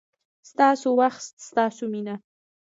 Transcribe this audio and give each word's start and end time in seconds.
ستاسو 0.49 0.87
وخت، 0.99 1.33
ستاسو 1.47 1.83
مینه 1.93 2.15